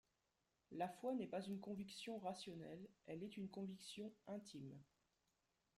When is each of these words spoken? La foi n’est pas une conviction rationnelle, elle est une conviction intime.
La 0.71 0.87
foi 0.89 1.13
n’est 1.13 1.27
pas 1.27 1.41
une 1.43 1.59
conviction 1.59 2.17
rationnelle, 2.17 2.89
elle 3.05 3.21
est 3.21 3.37
une 3.37 3.49
conviction 3.51 4.11
intime. 4.27 4.73